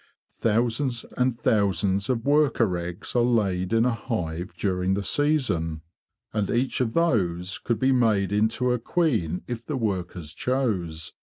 [0.33, 5.83] Thousands and thousands of worker eggs are laid in a hive during the season,
[6.33, 8.73] and each of those could be made into G 98 THE BEE MASTER OF WARRILOW
[8.73, 8.79] a
[9.19, 11.13] queen if the workers chose.